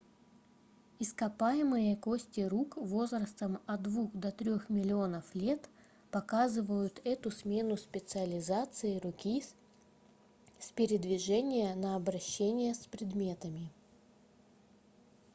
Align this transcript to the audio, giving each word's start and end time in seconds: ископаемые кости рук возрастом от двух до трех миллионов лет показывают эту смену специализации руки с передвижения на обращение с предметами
ископаемые 0.97 1.95
кости 1.95 2.39
рук 2.41 2.75
возрастом 2.75 3.61
от 3.67 3.83
двух 3.83 4.11
до 4.13 4.31
трех 4.31 4.67
миллионов 4.67 5.35
лет 5.35 5.69
показывают 6.09 6.99
эту 7.03 7.29
смену 7.29 7.77
специализации 7.77 8.97
руки 8.97 9.43
с 10.57 10.71
передвижения 10.71 11.75
на 11.75 11.95
обращение 11.95 12.73
с 12.73 12.87
предметами 12.87 13.69